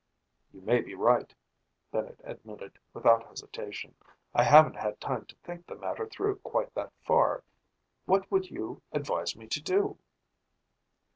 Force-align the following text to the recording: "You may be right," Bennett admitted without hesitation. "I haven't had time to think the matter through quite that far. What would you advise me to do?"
"You 0.51 0.61
may 0.61 0.81
be 0.81 0.95
right," 0.95 1.31
Bennett 1.91 2.21
admitted 2.23 2.79
without 2.91 3.27
hesitation. 3.27 3.93
"I 4.33 4.41
haven't 4.41 4.77
had 4.77 4.99
time 4.99 5.25
to 5.27 5.35
think 5.43 5.67
the 5.67 5.75
matter 5.75 6.07
through 6.07 6.37
quite 6.37 6.73
that 6.73 6.91
far. 7.03 7.43
What 8.05 8.31
would 8.31 8.49
you 8.49 8.81
advise 8.91 9.35
me 9.35 9.45
to 9.49 9.61
do?" 9.61 9.99